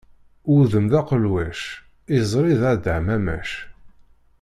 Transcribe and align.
Udem 0.55 0.85
d 0.91 0.93
aqelwac, 0.99 1.61
iẓṛi 2.19 2.53
d 2.61 2.63
adaɛmamac. 2.71 3.49